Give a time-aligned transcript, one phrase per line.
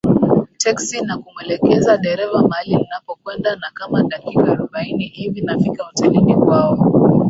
[0.63, 6.77] teksi na kumwelekeza dereva mahali ninapokwenda na kama dakika arobaini hivi nafika hotelini kwao